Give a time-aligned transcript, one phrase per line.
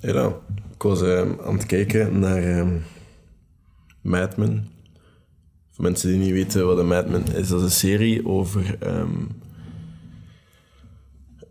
[0.00, 0.40] Ja,
[0.74, 2.78] ik was ehm, aan het kijken naar ehm
[4.00, 4.68] Mad Men.
[5.70, 8.76] Voor mensen die niet weten wat een Mad Men is, dat is een serie over
[8.80, 9.24] ehm,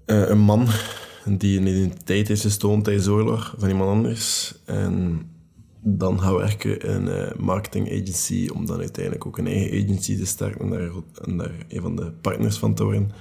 [0.05, 0.67] eh, een man
[1.25, 4.55] die een identiteit heeft gestolen tijdens de oorlog van iemand anders.
[4.65, 5.21] En
[5.81, 10.25] dan gaan werken in een marketing agency om dan uiteindelijk ook een eigen agency te
[10.25, 10.91] starten en daar,
[11.23, 13.11] en daar een van de partners van te worden.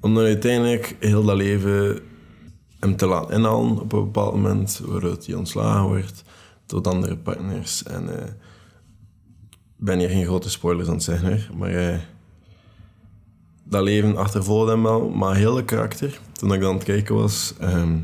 [0.00, 2.00] Om dan uiteindelijk heel dat leven
[2.78, 6.22] hem te laten inhalen op een bepaald moment, waaruit hij ontslagen wordt
[6.66, 7.82] tot andere partners.
[7.82, 8.32] En eh,
[9.76, 11.98] ben hier geen grote spoilers aan het zeggen, maar eh,
[13.64, 15.10] dat leven achtervolgde hem wel.
[15.10, 17.54] Maar heel de karakter, toen ik dan aan het kijken was...
[17.58, 17.98] ehm,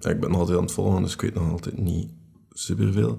[0.00, 2.08] ja, ik ben nog altijd aan het volgen, dus ik weet nog altijd niet
[2.50, 3.18] superveel.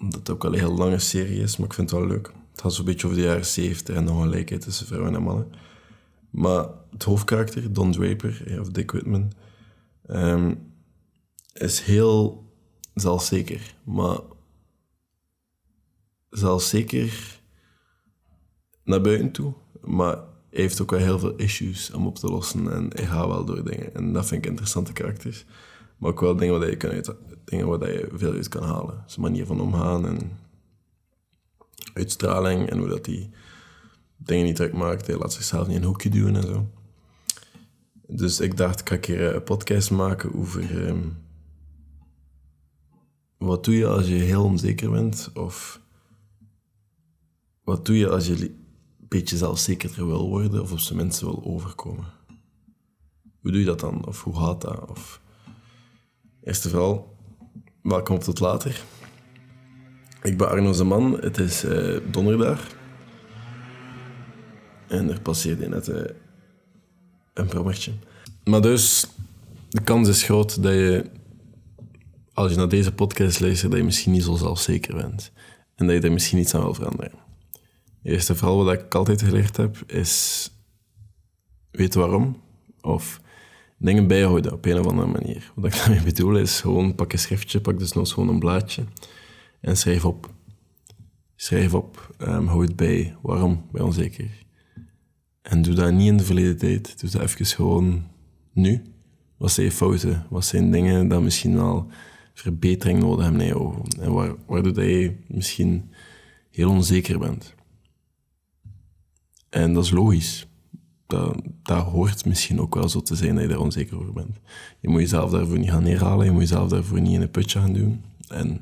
[0.00, 2.32] Omdat het ook al een heel lange serie is, maar ik vind het wel leuk.
[2.52, 5.52] Het gaat zo'n beetje over de jaren 70 en de ongelijkheid tussen vrouwen en mannen.
[6.30, 9.32] Maar het hoofdkarakter, Don Draper, of Dick Whitman,
[10.06, 10.54] ehm,
[11.52, 12.44] is heel
[12.94, 13.74] zelfzeker.
[13.84, 14.18] Maar
[16.30, 17.40] zelfzeker
[18.84, 19.54] naar buiten toe.
[19.80, 20.16] Maar
[20.50, 22.72] hij heeft ook wel heel veel issues om op te lossen.
[22.72, 23.94] En hij gaat wel door dingen.
[23.94, 25.44] En dat vind ik interessante karakters.
[25.96, 29.04] Maar ook wel dingen waar je, kan dingen waar je veel uit kan halen.
[29.06, 30.38] Zijn manier van omgaan en
[31.92, 33.30] uitstraling en hoe dat hij
[34.24, 35.06] dingen niet druk maakt.
[35.06, 36.70] Hij laat zichzelf niet in een hoekje duwen en zo.
[38.06, 40.86] Dus ik dacht, ik ga een keer een podcast maken over...
[40.86, 41.08] ehm,
[43.38, 45.30] wat doe je als je heel onzeker bent?
[45.34, 45.80] Of
[47.64, 48.56] wat doe je als je een
[48.98, 52.04] beetje zelfzekerder wil worden of op zijn minst wil overkomen?
[53.40, 54.06] Hoe doe je dat dan?
[54.06, 54.90] Of hoe gaat dat?
[54.90, 55.20] Of...
[56.42, 57.16] Eerst en vooral,
[57.82, 58.84] welkom tot later.
[60.22, 62.78] Ik ben Arno Zeman, het is eh, donderdag.
[64.90, 66.14] En er passeerde net eh,
[67.34, 67.92] een prommertje.
[68.44, 69.06] Maar dus,
[69.68, 71.10] de kans is groot dat je
[72.32, 75.32] als je naar deze podcast luistert, dat je misschien niet zo zelfzeker bent.
[75.74, 77.18] En dat je er misschien iets aan wil veranderen.
[78.02, 80.50] Eerst en vooral wat ik altijd geleerd heb, is
[81.70, 82.40] weten waarom.
[82.80, 83.20] Of
[83.78, 85.52] dingen bijhouden op een of andere manier.
[85.54, 88.84] Wat ik daarmee bedoel is gewoon pak een schriftje, pak dus nog gewoon een blaadje
[89.60, 90.30] en schrijf op.
[91.36, 93.16] Schrijf op, ehm, hou het bij.
[93.22, 94.30] Waarom je onzeker?
[95.42, 97.00] En doe dat niet in de verleden tijd.
[97.00, 98.04] Doe dat even gewoon
[98.52, 98.82] nu.
[99.36, 100.26] Wat zijn fouten?
[100.28, 101.86] Wat zijn dingen dat misschien wel
[102.34, 103.84] verbetering nodig hebben in je ogen?
[104.00, 105.90] En waar, waardoor dat je misschien
[106.50, 107.54] heel onzeker bent.
[109.48, 110.46] En dat is logisch.
[111.06, 114.36] Dat, dat hoort misschien ook wel zo te zijn dat je daar onzeker over bent.
[114.80, 116.24] Je moet jezelf daarvoor niet gaan neerhalen.
[116.24, 118.04] Je moet jezelf daarvoor niet in een putje gaan doen.
[118.28, 118.60] En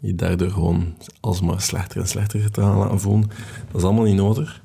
[0.00, 3.28] je daardoor gewoon alsmaar slechter en slechter te gaan laten voelen.
[3.66, 4.61] Dat is allemaal niet nodig.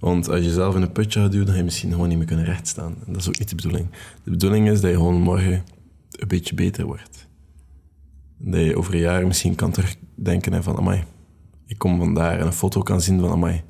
[0.00, 2.18] Want als je jezelf in een putje gaat duwen, dan ga je misschien gewoon niet
[2.18, 2.94] meer kunnen rechtstaan.
[3.06, 3.88] En dat is ook niet de bedoeling.
[4.24, 5.64] De bedoeling is dat je gewoon morgen
[6.10, 7.28] een beetje beter wordt.
[8.38, 11.04] Dat je over een jaar misschien kan terugdenken en van, amai,
[11.66, 13.62] ik kom vandaar en een foto kan zien van, amai,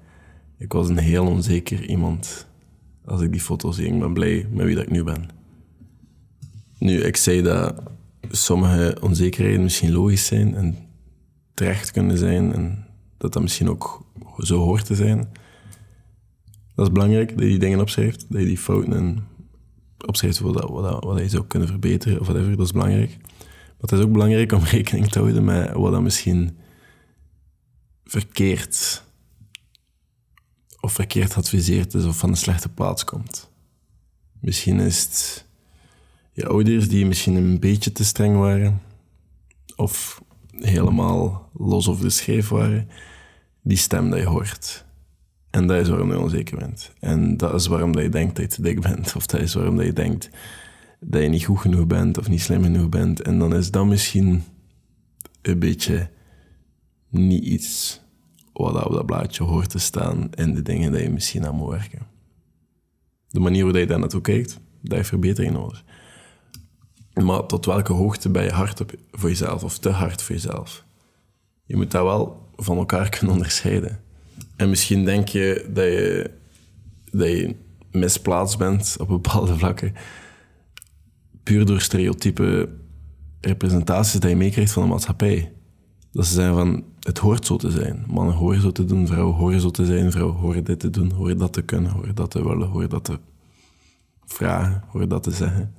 [0.59, 2.47] ik was een heel onzeker iemand.
[3.05, 5.29] Als ik die foto zie, ik ben blij met wie dat ik nu ben.
[6.79, 7.83] Nu, ik zei dat
[8.31, 10.77] sommige onzekerheden misschien logisch zijn en
[11.55, 12.87] terecht kunnen zijn en
[13.17, 14.05] dat dat misschien ook
[14.39, 15.29] zo hoort te zijn.
[16.81, 19.27] Dat is belangrijk, dat je die dingen opschrijft, dat je die fouten en
[20.07, 23.17] opschrijft wat, wat, wat je zou kunnen verbeteren of whatever, dat is belangrijk.
[23.19, 26.59] Maar het is ook belangrijk om rekening te houden met wat dat misschien
[28.05, 29.03] verkeerd
[30.81, 33.51] of verkeerd geadviseerd is of van een slechte plaats komt.
[34.39, 35.47] Misschien is het
[36.33, 38.83] je ouders die misschien een beetje te streng waren
[39.77, 42.89] of helemaal los over de schreef waren,
[43.63, 44.89] die stem dat je hoort.
[45.51, 46.93] En dat is waarom je onzeker bent.
[47.01, 49.17] En dat is waarom dat je denkt dat je te dik bent.
[49.17, 50.31] Of dat is waarom dat je denkt
[51.01, 53.23] dat je niet goed genoeg bent of niet slim genoeg bent.
[53.23, 54.43] En dan is dat misschien
[55.43, 56.11] een beetje
[57.09, 58.01] niet iets
[58.53, 61.71] wat op dat blaadje hoort te staan in de dingen dat je misschien aan moet
[61.71, 62.07] werken.
[63.29, 65.85] De manier waarop je daar naartoe kijkt, daar heeft verbetering nodig.
[67.13, 70.85] Maar tot welke hoogte ben je hard op, voor jezelf of te hard voor jezelf?
[71.65, 74.01] Je moet dat wel van elkaar kunnen onderscheiden.
[74.61, 76.31] En misschien denk je dat je,
[77.11, 77.57] dat je
[77.91, 79.95] misplaatst bent op bepaalde vlakken,
[81.43, 82.69] puur door stereotype
[83.41, 85.53] representaties dat je meekrijgt van de maatschappij.
[86.13, 88.05] Dat ze zijn van, het hoort zo te zijn.
[88.07, 91.11] Mannen horen zo te doen, vrouwen horen zo te zijn, vrouwen horen dit te doen,
[91.11, 93.19] horen dat te kunnen, horen dat te willen, horen dat te
[94.25, 95.75] vragen, horen dat te zeggen.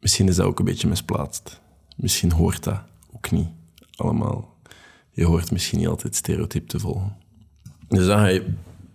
[0.00, 1.60] Misschien is dat ook een beetje misplaatst.
[1.96, 3.48] Misschien hoort dat ook niet
[3.94, 4.53] allemaal.
[5.14, 7.16] Je hoort misschien niet altijd stereotyp te volgen.
[7.88, 8.46] Dus dan ga je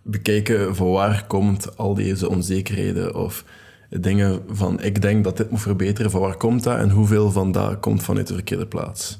[0.04, 3.46] bekijken van waar komt al deze onzekerheden of
[3.90, 7.52] dingen van ik denk dat dit moet verbeteren, van waar komt dat en hoeveel van
[7.52, 9.20] dat komt vanuit de verkeerde plaats.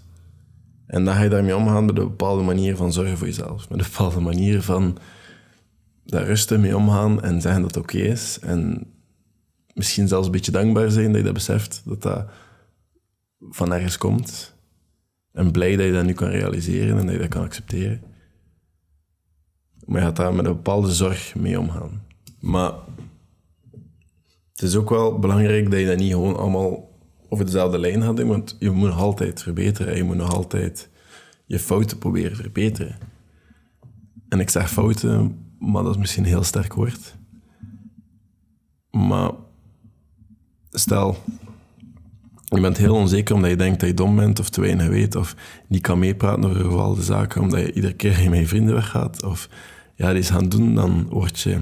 [0.86, 3.70] En dan ga je daarmee omgaan met een bepaalde manier van zorgen voor jezelf.
[3.70, 4.98] Met een bepaalde manier van
[6.06, 8.40] daar rustig mee omgaan en zeggen dat het oké is.
[8.40, 8.88] En
[9.74, 12.26] misschien zelfs een beetje dankbaar zijn dat je dat beseft, dat dat
[13.40, 14.58] van ergens komt.
[15.32, 18.02] En blij dat je dat nu kan realiseren en dat je dat kan accepteren.
[19.86, 22.04] Maar je gaat daar met een bepaalde zorg mee omgaan.
[22.40, 22.74] Maar
[24.52, 26.90] het is ook wel belangrijk dat je dat niet gewoon allemaal
[27.30, 29.96] over dezelfde lijn gaat doen, want je moet nog altijd verbeteren.
[29.96, 30.90] Je moet nog altijd
[31.46, 32.98] je fouten proberen verbeteren.
[34.30, 37.16] En ik zeg fouten, maar dat is misschien een heel sterk woord.
[38.92, 39.32] Maar
[40.70, 41.18] stel,
[42.50, 45.16] je bent heel onzeker omdat je denkt dat je dom bent of te weinig weet
[45.16, 45.36] of
[45.68, 49.50] niet kan meepraten over bepaalde zaken omdat je iedere keer met je vrienden weggaat of
[49.96, 51.60] ja, die gaan doen, dan word je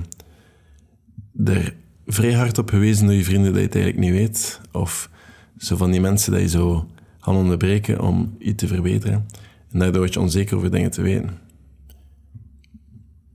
[1.46, 1.74] er
[2.06, 4.62] vrij hard op gewezen door je vrienden dat je het eigenlijk niet weet.
[4.72, 5.10] Of
[5.58, 6.90] zo van die mensen dat je zo
[7.20, 9.28] gaan onderbreken om iets te verbeteren.
[9.72, 11.30] En daardoor word je onzeker over dingen te weten.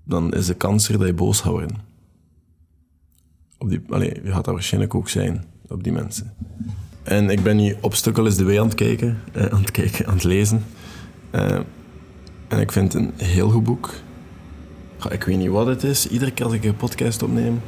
[0.05, 1.77] Dan is de kans er dat je boos gaat worden.
[3.59, 6.35] Op die, allez, je gaat dat waarschijnlijk ook zijn op die mensen.
[7.03, 10.07] En ik ben nu Obstacle is de way aan het kijken, eh, aan het kijken,
[10.07, 10.65] aan het lezen.
[11.31, 11.59] Eh,
[12.49, 13.91] en ik vind het een heel goed boek.
[15.11, 16.09] Ik weet niet wat het is.
[16.09, 17.61] Iedere keer als ik een podcast opneem.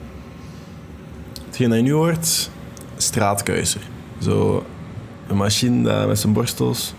[1.46, 2.50] Hetgeen dat je nu hoort,
[2.96, 3.80] straatkuiser.
[4.18, 4.64] Zo
[5.26, 6.94] een machine met zijn borstels.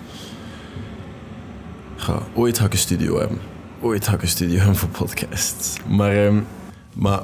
[1.95, 3.39] Ga, ooit ga ik een studio hebben.
[3.81, 5.77] Ooit ga ik een studio hebben voor podcasts.
[5.87, 6.45] Maar, um,
[6.93, 7.21] maar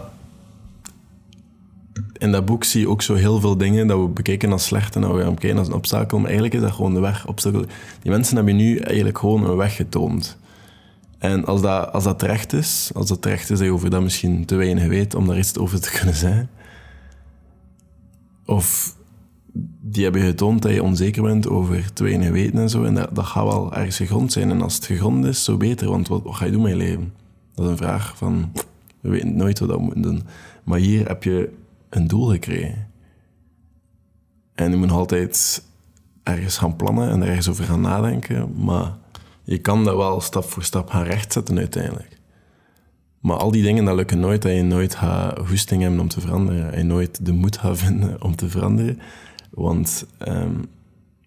[2.21, 4.95] in dat boek zie je ook zo heel veel dingen dat we bekijken als slecht
[4.95, 6.17] en dat we gaan bekijken als een obstakel.
[6.17, 7.27] Maar eigenlijk is dat gewoon de weg.
[7.27, 7.65] Obstakel.
[8.01, 10.37] Die mensen hebben nu eigenlijk gewoon een weg getoond.
[11.17, 14.01] En als dat, als dat terecht is, als dat terecht is dat je over dat
[14.01, 16.49] misschien te weinig weet om daar iets over te kunnen zeggen,
[18.45, 18.95] of
[19.81, 23.15] die hebben getoond dat je onzeker bent over te weinig weten en zo, en dat,
[23.15, 24.49] dat gaat wel ergens gegrond zijn.
[24.49, 26.77] En als het gegrond is, zo beter, want wat, wat ga je doen met je
[26.77, 27.13] leven?
[27.55, 28.51] Dat is een vraag van,
[28.99, 30.23] we weten nooit wat we moeten doen.
[30.63, 31.49] Maar hier heb je
[31.91, 32.87] een doel gekregen.
[34.53, 35.63] En je moet altijd
[36.23, 38.97] ergens gaan plannen en ergens over gaan nadenken, maar
[39.43, 42.19] je kan dat wel stap voor stap gaan rechtzetten uiteindelijk.
[43.19, 44.41] Maar al die dingen, dat lukken nooit.
[44.41, 46.77] Dat je nooit gaat goesting hebben om te veranderen.
[46.77, 48.99] Je nooit de moed gaat vinden om te veranderen.
[49.49, 50.55] Want ehm,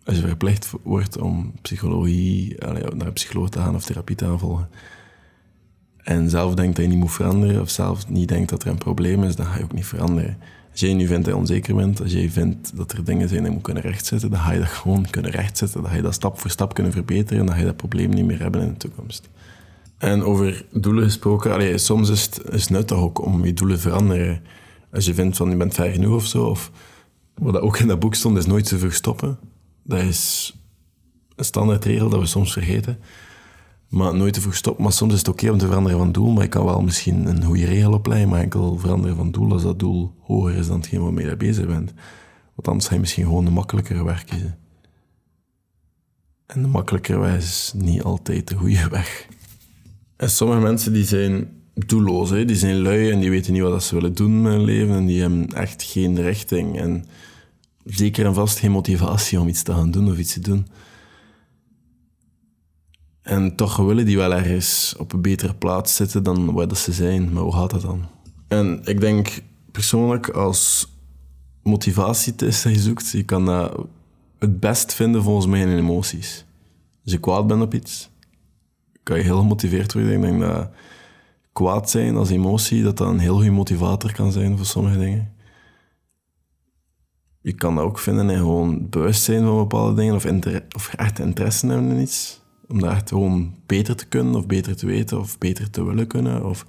[0.04, 4.38] als je verplicht wordt om psychologie, naar een psycholoog te gaan of therapie te gaan
[4.38, 4.68] volgen,
[6.04, 8.78] en zelf denkt dat je niet moet veranderen, of zelf niet denkt dat er een
[8.78, 10.36] probleem is, dan ga je ook niet veranderen.
[10.70, 13.40] Als jij nu vindt dat je onzeker bent, als jij vindt dat er dingen zijn
[13.40, 15.82] die je moet kunnen rechtzetten, dan ga je dat gewoon kunnen rechtzetten.
[15.82, 18.10] Dan ga je dat stap voor stap kunnen verbeteren en dan ga je dat probleem
[18.10, 19.28] niet meer hebben in de toekomst.
[19.98, 23.82] En over doelen gesproken, allee, soms is het is nuttig ook om je doelen te
[23.82, 24.42] veranderen.
[24.92, 26.70] Als je vindt van je bent ver genoeg of zo, of
[27.34, 29.38] wat ook in dat boek stond, is nooit te vroeg stoppen.
[29.82, 30.54] Dat is
[31.36, 32.98] een standaardregel dat we soms vergeten.
[33.94, 34.78] Maar nooit te vroeg.
[34.78, 36.30] Maar soms is het oké om te veranderen van doel.
[36.30, 38.28] Maar ik kan wel misschien een goede regel opleiden.
[38.28, 41.66] Maar enkel veranderen van doel als dat doel hoger is dan hetgeen waarmee je bezig
[41.66, 41.92] bent.
[42.54, 44.58] Want anders ga je misschien gewoon de makkelijkere weg kiezen.
[46.46, 49.26] En de makkelijkere weg is niet altijd de goede weg.
[50.16, 52.30] En sommige mensen die zijn doelloos.
[52.30, 52.44] Hè?
[52.44, 54.94] Die zijn lui en die weten niet wat ze willen doen met hun leven.
[54.94, 56.80] En die hebben echt geen richting.
[56.80, 57.04] En
[57.84, 60.66] zeker en vast geen motivatie om iets te gaan doen of iets te doen.
[63.24, 66.92] En toch willen die wel ergens op een betere plaats zitten dan waar dat ze
[66.92, 67.32] zijn.
[67.32, 68.06] Maar hoe gaat dat dan?
[68.48, 70.92] En ik denk persoonlijk als
[71.62, 73.86] motivatietest dat je zoekt, je kan dat
[74.38, 76.44] het best vinden volgens mij in emoties.
[77.04, 78.10] Als je kwaad bent op iets,
[79.02, 80.12] kan je heel gemotiveerd worden.
[80.12, 80.70] Ik denk dat
[81.52, 85.32] kwaad zijn als emotie, dat een heel goede motivator kan zijn voor sommige dingen.
[87.40, 90.26] Je kan dat ook vinden in gewoon bewust zijn van bepaalde dingen of,
[90.74, 94.86] of echt interesse hebben in iets om daar gewoon beter te kunnen, of beter te
[94.86, 96.66] weten, of beter te willen kunnen, of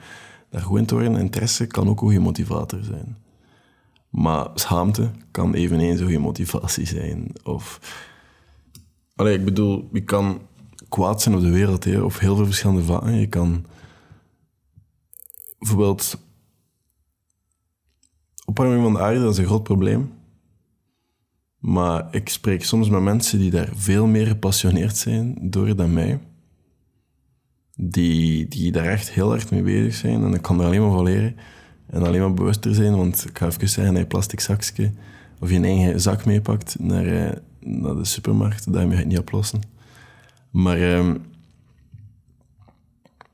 [0.49, 1.15] daar in te worden.
[1.15, 3.17] Interesse kan ook een motivator zijn.
[4.09, 7.31] Maar schaamte kan eveneens een goede motivatie zijn.
[7.43, 7.79] Of...
[9.15, 10.41] Allee, ik bedoel, je kan
[10.89, 13.13] kwaad zijn op de wereld, hè, of heel veel verschillende vakken.
[13.13, 13.65] Je kan
[15.59, 16.23] bijvoorbeeld...
[18.45, 20.13] Opwarming van de aarde, dat is een groot probleem.
[21.65, 26.19] Maar ik spreek soms met mensen die daar veel meer gepassioneerd zijn door dan mij.
[27.75, 30.24] Die, die daar echt heel erg mee bezig zijn.
[30.24, 31.36] En ik kan er alleen maar van leren.
[31.88, 32.95] En alleen maar bewuster zijn.
[32.95, 34.91] Want ik ga even zeggen, je plastic zakje
[35.39, 38.74] of je eigen zak meepakt naar, eh, naar de supermarkt.
[38.74, 39.62] Daarmee ga je niet oplossen.
[40.51, 41.15] Maar ehm,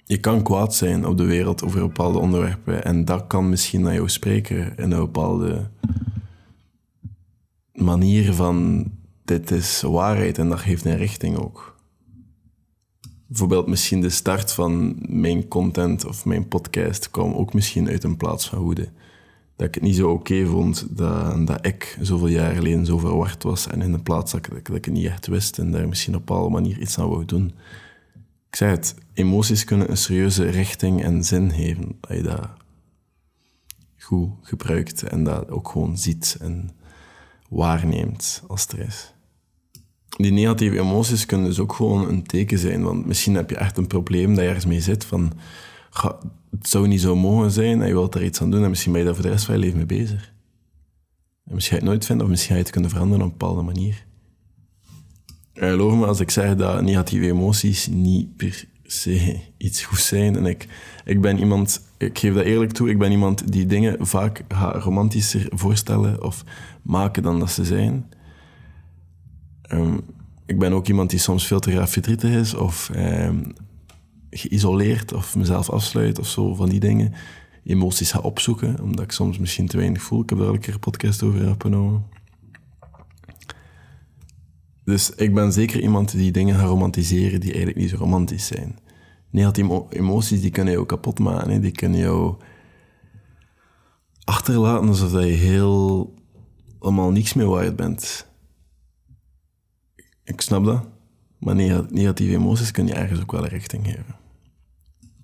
[0.05, 2.83] je kan kwaad zijn op de wereld over bepaalde onderwerpen.
[2.83, 5.69] En dat kan misschien naar jou spreken in een bepaalde
[7.73, 8.85] manier van
[9.25, 11.75] dit is waarheid en dat geeft een richting ook.
[13.27, 18.17] Bijvoorbeeld misschien de start van mijn content of mijn podcast kwam ook misschien uit een
[18.17, 18.89] plaats van woede.
[19.55, 23.43] Dat ik het niet zo oké vond dat, dat ik zoveel jaar geleden zo verward
[23.43, 25.87] was en in de plaats dat ik, dat ik het niet echt wist en daar
[25.87, 27.53] misschien op een bepaalde manier iets aan wou doen.
[28.49, 31.97] Ik zei het, emoties kunnen een serieuze richting en zin geven.
[31.99, 32.49] Dat je dat
[33.99, 36.69] goed gebruikt en dat ook gewoon ziet en
[37.51, 39.13] waarneemt als is.
[40.09, 43.77] Die negatieve emoties kunnen dus ook gewoon een teken zijn, want misschien heb je echt
[43.77, 45.33] een probleem dat je ergens mee zit van
[46.49, 48.91] het zou niet zo mogen zijn en je wilt er iets aan doen en misschien
[48.91, 50.33] ben je daar voor de rest van je leven mee bezig.
[51.45, 53.31] En misschien ga je het nooit vinden of misschien ga je het kunnen veranderen op
[53.31, 54.05] een bepaalde manier.
[55.53, 60.35] En geloof me als ik zeg dat negatieve emoties niet per se iets goed zijn.
[60.35, 60.67] En ik,
[61.05, 64.43] ik ben iemand, ik geef dat eerlijk toe, ik ben iemand die dingen vaak
[64.73, 66.43] romantischer voorstellen of
[66.81, 68.13] maken dan dat ze zijn.
[69.71, 70.01] Um,
[70.45, 73.53] ik ben ook iemand die soms veel te graag verdrietig is of um,
[74.29, 77.13] geïsoleerd of mezelf afsluit of zo van die dingen.
[77.63, 80.21] Emoties ga opzoeken, omdat ik soms misschien te weinig voel.
[80.21, 82.05] Ik heb daar al een keer een podcast over opgenomen.
[84.83, 88.79] Dus ik ben zeker iemand die dingen gaat romantiseren die eigenlijk niet zo romantisch zijn.
[89.31, 91.61] Negatieve emoties die kunnen jou kapot maken.
[91.61, 92.35] Die kunnen jou
[94.23, 96.13] achterlaten alsof je heel
[96.79, 98.27] allemaal niks meer waard bent.
[100.23, 100.87] Ik snap dat.
[101.37, 101.55] Maar
[101.89, 104.15] negatieve emoties kunnen je ergens ook wel richting geven.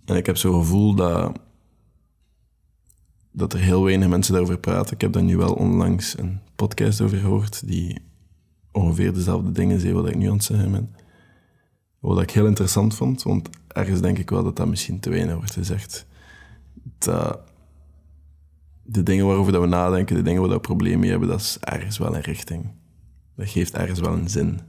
[0.05, 1.39] En ik heb zo'n gevoel dat,
[3.31, 4.93] dat er heel weinig mensen daarover praten.
[4.93, 8.01] Ik heb daar nu wel onlangs een podcast over gehoord die
[8.71, 10.95] ongeveer dezelfde dingen zei wat ik nu aan het zeggen ben.
[11.99, 15.35] Wat ik heel interessant vond, want ergens denk ik wel dat dat misschien te weinig
[15.35, 16.05] wordt gezegd.
[16.97, 17.39] Dat
[18.83, 21.57] de dingen waarover dat we nadenken, de dingen waar we problemen mee hebben, dat is
[21.59, 22.71] ergens wel een richting.
[23.35, 24.59] Dat geeft ergens wel een zin.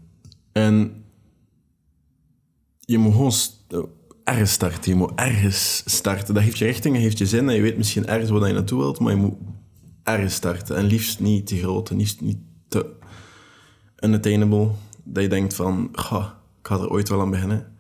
[0.53, 1.05] En
[2.81, 3.89] je moet gewoon
[4.25, 4.91] ergens starten.
[4.93, 6.35] Je moet ergens starten.
[6.35, 7.49] Dat geeft je richting en geeft je zin.
[7.49, 9.35] En je weet misschien ergens waar je naartoe wilt, maar je moet
[10.03, 10.77] ergens starten.
[10.77, 12.97] En liefst niet te groot en liefst niet te
[14.01, 14.71] unattainable.
[15.05, 16.38] Dat je denkt van, ga,
[16.69, 17.77] ga er ooit wel aan beginnen.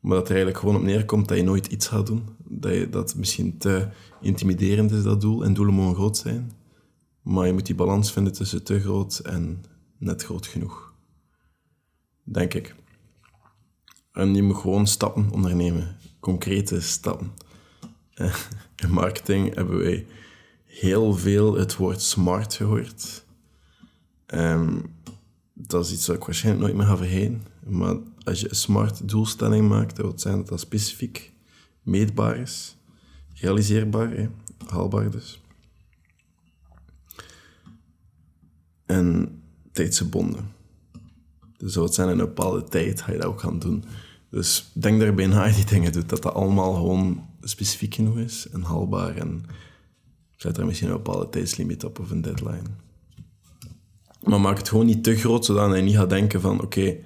[0.00, 2.28] Maar dat er eigenlijk gewoon op neerkomt dat je nooit iets gaat doen.
[2.38, 3.88] Dat, je, dat misschien te
[4.20, 5.44] intimiderend is, dat doel.
[5.44, 6.52] En doelen mogen groot zijn.
[7.22, 9.64] Maar je moet die balans vinden tussen te groot en
[9.98, 10.92] net groot genoeg.
[12.22, 12.74] Denk ik.
[14.12, 15.96] En je moet gewoon stappen ondernemen.
[16.20, 17.32] Concrete stappen.
[18.84, 20.06] In marketing hebben wij
[20.64, 23.24] heel veel het woord smart gehoord.
[24.26, 24.94] Um,
[25.52, 27.42] dat is iets wat ik waarschijnlijk nooit meer ga vergeten.
[27.66, 31.32] Maar als je een smart doelstelling maakt, wil zijn dat dat specifiek
[31.82, 32.76] meetbaar is,
[33.34, 34.30] realiseerbaar,
[34.66, 35.40] haalbaar dus.
[38.86, 39.38] En
[39.72, 40.52] tijdsgebonden.
[41.56, 43.84] Dus het zijn in een bepaalde tijd ga je dat ook gaan doen.
[44.30, 48.62] Dus denk daarbij na die dingen doet, dat dat allemaal gewoon specifiek genoeg is en
[48.62, 49.16] haalbaar.
[49.16, 49.44] En
[50.36, 52.68] zet er misschien een bepaalde tijdslimiet op of een deadline.
[54.22, 56.96] Maar maak het gewoon niet te groot, zodat je niet gaat denken van oké,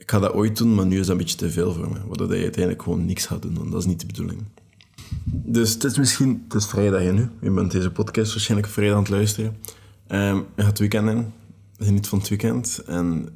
[0.00, 2.06] ik ga dat ooit doen, maar nu is dat een beetje te veel voor me.
[2.06, 4.44] Waardoor je uiteindelijk gewoon niks gaat doen, want dat is niet de bedoeling.
[5.30, 7.28] Dus het is misschien, het is vrijdag nu.
[7.40, 9.56] Je bent deze podcast waarschijnlijk vrijdag aan het luisteren.
[10.08, 11.32] Um, je gaat het weekend in,
[11.78, 13.28] geniet van het weekend en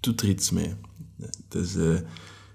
[0.00, 0.74] doet er iets mee.
[1.18, 1.94] Het is, uh,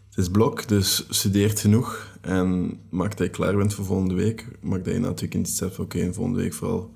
[0.09, 4.48] het is blok, dus studeert genoeg en maak dat je klaar bent voor volgende week.
[4.62, 6.91] Maak dat je na het weekend oké, volgende week vooral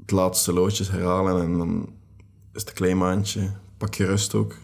[0.00, 1.92] het laatste loodjes herhalen en dan
[2.52, 3.50] is het een klein maandje.
[3.76, 4.56] Pak je rust ook.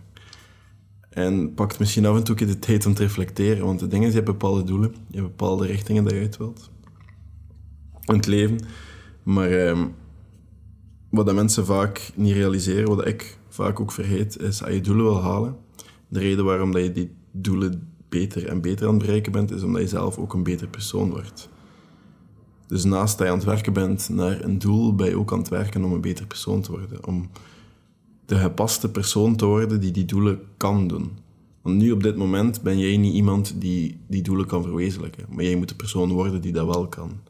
[1.14, 3.64] En pak misschien af en toe de tijd om te reflecteren.
[3.64, 4.94] Want de dingen is, je hebt bepaalde doelen.
[5.10, 6.70] Je hebt bepaalde richtingen dat je uit wilt.
[8.04, 8.58] In het leven.
[9.22, 9.82] Maar eh,
[11.10, 15.22] wat mensen vaak niet realiseren, wat ik vaak ook vergeet, is als je doelen wil
[15.22, 15.56] halen.
[16.08, 19.62] De reden waarom dat je die doelen beter en beter aan het bereiken bent, is
[19.62, 21.48] omdat je zelf ook een beter persoon wordt.
[22.66, 25.38] Dus naast dat je aan het werken bent naar een doel, ben je ook aan
[25.38, 27.06] het werken om een beter persoon te worden.
[27.06, 27.30] Om
[28.26, 31.18] de gepaste persoon te worden die die doelen kan doen.
[31.62, 35.26] Want nu op dit moment ben jij niet iemand die die doelen kan verwezenlijken.
[35.28, 37.20] Maar jij moet de persoon worden die dat wel kan.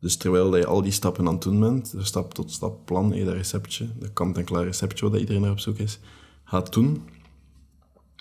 [0.00, 3.10] Dus terwijl je al die stappen aan het doen bent, de stap tot stap plan,
[3.10, 5.98] dat receptje, dat kant-en-klaar receptje wat iedereen naar op zoek is,
[6.44, 7.02] gaat doen.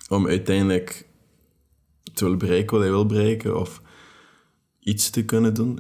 [0.09, 1.07] Om uiteindelijk
[2.13, 3.81] te willen bereiken wat hij wil bereiken, of
[4.79, 5.79] iets te kunnen doen.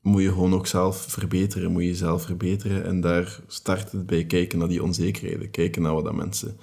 [0.00, 2.84] Moet je gewoon ook zelf verbeteren, moet je jezelf verbeteren.
[2.84, 6.56] En daar start het bij kijken naar die onzekerheden, kijken naar wat dat mensen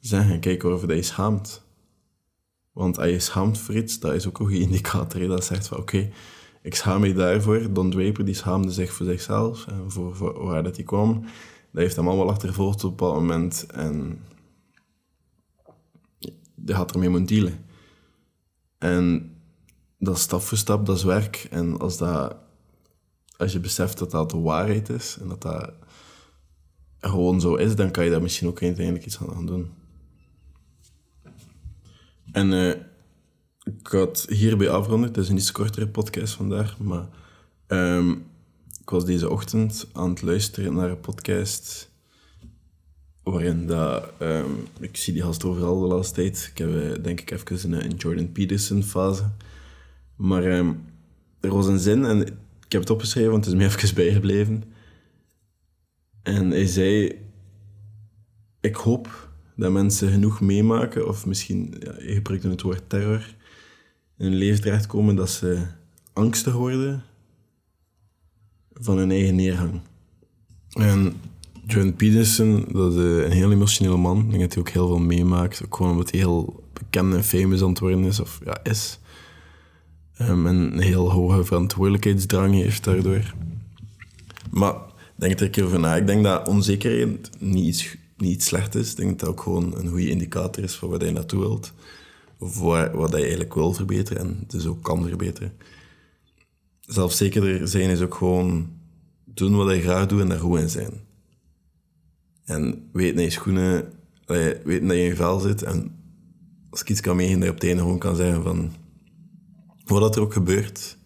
[0.00, 1.66] zeggen, kijken over dat je schaamt.
[2.72, 5.28] Want als je schaamt voor iets, dat is ook een goede indicator.
[5.28, 6.10] Dat zegt van oké,
[6.62, 7.72] ik schaam me daarvoor.
[7.72, 11.20] Don Draper die schaamde zich voor zichzelf en voor, voor waar dat hij kwam.
[11.72, 13.66] Dat heeft hem allemaal achtervolgd op een bepaald moment.
[13.66, 14.22] En
[16.54, 17.64] die had ermee moeten dealen.
[18.78, 19.36] En
[19.98, 21.46] dat is stap voor stap, dat is werk.
[21.50, 22.36] En als, dat,
[23.38, 25.72] als je beseft dat dat de waarheid is en dat dat
[27.00, 29.70] gewoon zo is, dan kan je daar misschien ook uiteindelijk iets aan doen.
[32.32, 32.74] En uh,
[33.64, 35.08] ik had hierbij afronden.
[35.08, 37.08] Het is een iets kortere podcast vandaag, maar
[37.68, 38.26] um,
[38.80, 41.90] ik was deze ochtend aan het luisteren naar een podcast
[43.22, 46.48] waarin dat, um, ik zie die gast overal de laatste tijd.
[46.50, 49.30] Ik heb uh, denk ik even een, een Jordan Peterson fase.
[50.16, 50.84] Maar um,
[51.40, 54.64] er was een zin en ik heb het opgeschreven, want het is me even bijgebleven.
[56.22, 57.18] En hij zei:
[58.60, 63.34] Ik hoop dat mensen genoeg meemaken, of misschien, ja, je gebruikte het woord terror,
[64.18, 65.66] in hun leven terechtkomen dat ze
[66.12, 67.02] angstig worden
[68.72, 69.80] van hun eigen neergang.
[70.72, 71.20] En
[71.66, 74.18] John Peterson, dat is een heel emotionele man.
[74.18, 75.64] Ik denk dat hij ook heel veel meemaakt.
[75.64, 78.98] Ook gewoon omdat hij heel bekend en famous aan het worden is, of ja, is.
[80.20, 83.34] Um, en een heel hoge verantwoordelijkheidsdrang heeft daardoor.
[84.50, 84.74] Maar
[85.16, 85.96] denk er een keer over na.
[85.96, 88.90] Ik denk dat onzekerheid niet niet slecht is.
[88.90, 91.72] Ik denk dat dat ook gewoon een goede indicator is voor wat je naartoe wilt.
[92.38, 95.52] Of wat, wat je eigenlijk wil verbeteren en dus ook kan verbeteren.
[96.80, 98.70] Zelfzekerder zijn is ook gewoon
[99.24, 100.92] doen wat je graag doet en daar goed in zijn.
[102.44, 103.92] En weten dat je schoenen,
[104.26, 105.96] weten dat je in je vel zit en
[106.70, 108.72] als ik iets kan meegeven, dat je op het einde gewoon kan zeggen van
[109.88, 110.98] wat er ook gebeurt,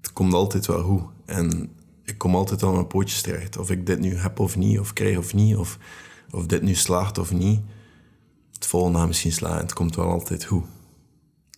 [0.00, 1.02] het komt altijd wel goed.
[1.24, 1.70] En
[2.04, 3.56] ik kom altijd aan mijn pootjes terecht.
[3.56, 5.78] Of ik dit nu heb of niet, of krijg of niet, of,
[6.30, 7.60] of dit nu slaagt of niet.
[8.52, 10.64] Het volgende misschien slaan, het komt wel altijd goed.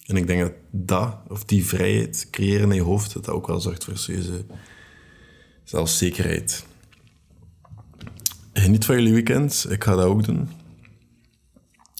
[0.06, 3.46] En ik denk dat dat, of die vrijheid creëren in je hoofd, dat, dat ook
[3.46, 4.44] wel zorgt voor serieuze
[5.64, 6.64] zelfzekerheid.
[8.52, 9.66] Geniet van jullie weekend.
[9.68, 10.48] Ik ga dat ook doen.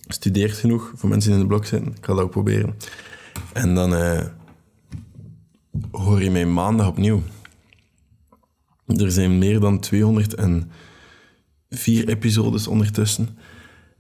[0.09, 1.87] Studeert genoeg voor mensen die in de blok zijn.
[1.87, 2.77] Ik ga dat ook proberen.
[3.53, 4.21] En dan uh,
[5.91, 7.23] hoor je mij maandag opnieuw.
[8.87, 10.69] Er zijn meer dan 204
[12.09, 13.29] episodes ondertussen.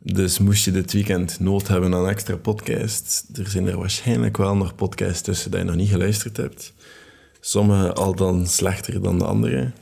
[0.04, 4.56] Dus moest je dit weekend nood hebben aan extra podcasts, er zijn er waarschijnlijk wel
[4.56, 6.74] nog podcasts tussen die je nog niet geluisterd hebt.
[7.40, 9.72] Sommige al dan slechter dan de andere.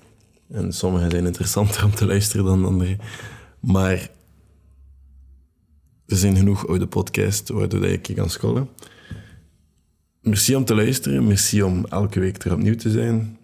[0.50, 2.96] En sommige zijn interessanter om te luisteren dan de andere.
[3.60, 4.10] Maar
[6.06, 8.68] er zijn genoeg oude podcasts waardoor je kan scrollen.
[10.30, 11.26] Merci om te luisteren.
[11.26, 13.38] Merci om elke week er opnieuw te zijn.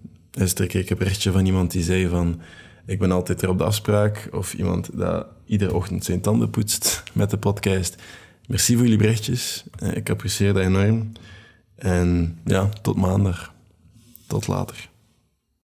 [0.54, 2.40] Kreeg ik een berichtje van iemand die zei van...
[2.86, 4.28] Ik ben altijd er op de afspraak.
[4.32, 8.02] Of iemand dat iedere ochtend zijn tanden poetst met de podcast.
[8.48, 9.64] Merci voor jullie berichtjes.
[9.78, 11.12] Eh, ik apprecieer dat enorm.
[11.74, 13.52] En ja, tot maandag.
[14.26, 14.88] Tot later.